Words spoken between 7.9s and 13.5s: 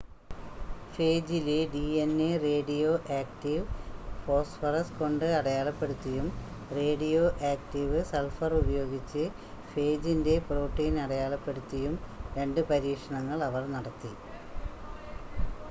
sulphur ഉപയോഗിച്ച് ഫേജിൻ്റെ protein അടയാളപ്പെടുത്തിയും രണ്ട് പരീക്ഷണങ്ങൾ